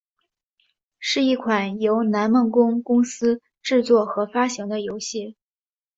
[0.97, 5.35] 是一款由南梦宫公司制作和发行的游戏。